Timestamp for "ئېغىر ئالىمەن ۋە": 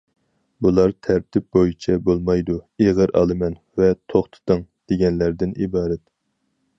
2.85-3.91